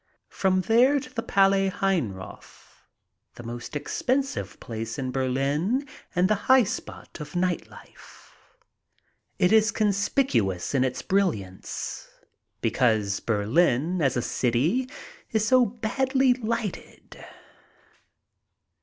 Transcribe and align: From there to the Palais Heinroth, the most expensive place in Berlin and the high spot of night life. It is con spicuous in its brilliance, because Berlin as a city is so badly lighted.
From 0.31 0.61
there 0.61 0.99
to 0.99 1.13
the 1.13 1.21
Palais 1.21 1.69
Heinroth, 1.69 2.87
the 3.35 3.43
most 3.43 3.75
expensive 3.75 4.59
place 4.59 4.97
in 4.97 5.11
Berlin 5.11 5.85
and 6.15 6.27
the 6.27 6.33
high 6.49 6.63
spot 6.63 7.19
of 7.21 7.35
night 7.35 7.69
life. 7.69 8.33
It 9.37 9.51
is 9.51 9.69
con 9.71 9.89
spicuous 9.89 10.73
in 10.73 10.83
its 10.83 11.03
brilliance, 11.03 12.07
because 12.61 13.19
Berlin 13.19 14.01
as 14.01 14.17
a 14.17 14.23
city 14.23 14.89
is 15.31 15.47
so 15.47 15.67
badly 15.67 16.33
lighted. 16.33 17.23